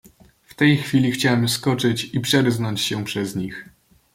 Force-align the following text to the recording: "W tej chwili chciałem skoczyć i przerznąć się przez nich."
"W 0.47 0.53
tej 0.55 0.77
chwili 0.77 1.11
chciałem 1.11 1.49
skoczyć 1.49 2.03
i 2.13 2.19
przerznąć 2.19 2.81
się 2.81 3.03
przez 3.05 3.35
nich." 3.35 3.69